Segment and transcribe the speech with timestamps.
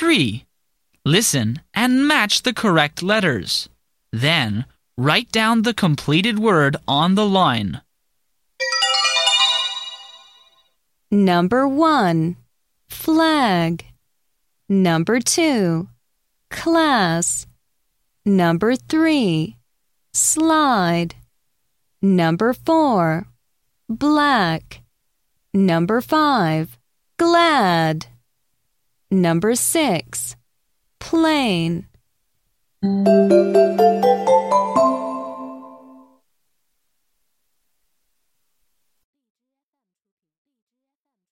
[0.00, 0.46] 3.
[1.04, 3.68] Listen and match the correct letters.
[4.10, 4.64] Then,
[4.96, 7.82] write down the completed word on the line.
[11.10, 12.36] Number 1.
[12.88, 13.84] Flag.
[14.70, 15.86] Number 2.
[16.48, 17.46] Class.
[18.24, 19.58] Number 3.
[20.14, 21.14] Slide.
[22.00, 23.26] Number 4.
[23.86, 24.80] Black.
[25.52, 26.78] Number 5.
[27.18, 28.06] Glad.
[29.10, 30.36] Number 6.
[31.00, 31.86] Plain.